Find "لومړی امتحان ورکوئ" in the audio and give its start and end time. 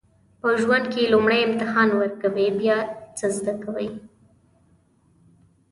1.13-2.49